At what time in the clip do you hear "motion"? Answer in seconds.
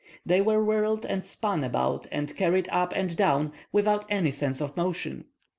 4.75-5.25